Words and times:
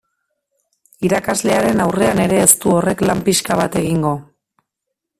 Irakaslearen 1.09 1.85
aurrean 1.85 2.23
ere 2.25 2.41
ez 2.47 2.51
du 2.65 2.75
horrek 2.79 3.07
lan 3.09 3.25
pixka 3.31 3.59
bat 3.63 3.81
egingo. 3.83 4.19